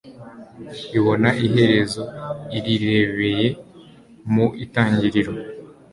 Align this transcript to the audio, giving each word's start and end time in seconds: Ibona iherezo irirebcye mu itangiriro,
Ibona 0.97 1.29
iherezo 1.45 2.03
irirebcye 2.57 3.47
mu 4.33 4.45
itangiriro, 4.65 5.31